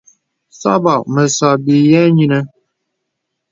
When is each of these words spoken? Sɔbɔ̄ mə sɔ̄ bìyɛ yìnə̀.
Sɔbɔ̄ 0.59 0.97
mə 1.13 1.21
sɔ̄ 1.35 1.53
bìyɛ 1.65 2.01
yìnə̀. 2.17 2.43